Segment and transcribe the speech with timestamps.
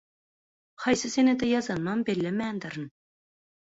[0.85, 2.93] Haýsy senede ýazanymam bellemändirin.